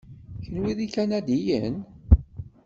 Kenwi 0.43 0.71
d 0.77 0.79
ikanadiyen? 0.85 1.75